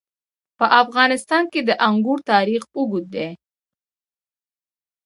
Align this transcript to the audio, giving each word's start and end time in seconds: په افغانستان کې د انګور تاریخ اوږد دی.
په 0.57 0.65
افغانستان 0.81 1.43
کې 1.51 1.61
د 1.63 1.69
انګور 1.87 2.19
تاریخ 2.31 2.63
اوږد 2.77 3.05
دی. 3.15 3.29